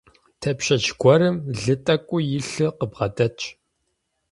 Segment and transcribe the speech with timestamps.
[0.41, 3.43] Тепщэч гуэрым лы тӀэкӀуи илъу къыбгъэдэтщ.